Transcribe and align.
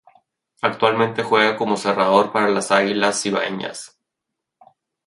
Actualmente 0.63 1.21
juega 1.21 1.55
como 1.55 1.77
cerrador 1.77 2.31
para 2.31 2.49
las 2.49 2.71
Águilas 2.71 3.21
Cibaeñas. 3.21 3.99